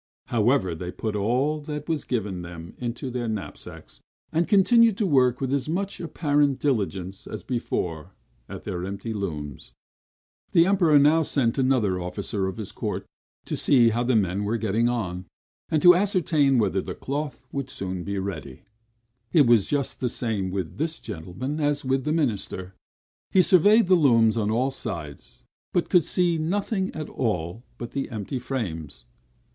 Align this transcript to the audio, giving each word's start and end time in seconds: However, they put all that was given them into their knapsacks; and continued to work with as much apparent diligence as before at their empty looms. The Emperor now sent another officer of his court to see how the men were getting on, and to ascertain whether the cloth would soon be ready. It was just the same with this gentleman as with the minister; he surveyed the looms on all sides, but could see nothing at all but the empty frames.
However, 0.29 0.73
they 0.73 0.91
put 0.91 1.15
all 1.15 1.61
that 1.61 1.87
was 1.87 2.05
given 2.05 2.41
them 2.41 2.73
into 2.79 3.11
their 3.11 3.27
knapsacks; 3.27 4.01
and 4.31 4.47
continued 4.47 4.97
to 4.97 5.05
work 5.05 5.39
with 5.39 5.53
as 5.53 5.69
much 5.69 5.99
apparent 6.01 6.57
diligence 6.57 7.27
as 7.27 7.43
before 7.43 8.15
at 8.49 8.63
their 8.63 8.83
empty 8.83 9.13
looms. 9.13 9.73
The 10.53 10.65
Emperor 10.65 10.97
now 10.97 11.21
sent 11.21 11.59
another 11.59 12.01
officer 12.01 12.47
of 12.47 12.57
his 12.57 12.71
court 12.71 13.05
to 13.45 13.55
see 13.55 13.89
how 13.89 14.01
the 14.01 14.15
men 14.15 14.43
were 14.43 14.57
getting 14.57 14.89
on, 14.89 15.27
and 15.69 15.83
to 15.83 15.93
ascertain 15.93 16.57
whether 16.57 16.81
the 16.81 16.95
cloth 16.95 17.45
would 17.51 17.69
soon 17.69 18.03
be 18.03 18.17
ready. 18.17 18.63
It 19.31 19.45
was 19.45 19.67
just 19.67 19.99
the 19.99 20.09
same 20.09 20.49
with 20.49 20.79
this 20.79 20.99
gentleman 20.99 21.59
as 21.59 21.85
with 21.85 22.05
the 22.05 22.11
minister; 22.11 22.73
he 23.29 23.43
surveyed 23.43 23.85
the 23.85 23.93
looms 23.93 24.35
on 24.35 24.49
all 24.49 24.71
sides, 24.71 25.43
but 25.73 25.89
could 25.91 26.05
see 26.05 26.39
nothing 26.39 26.89
at 26.95 27.07
all 27.07 27.61
but 27.77 27.91
the 27.91 28.09
empty 28.09 28.39
frames. 28.39 29.05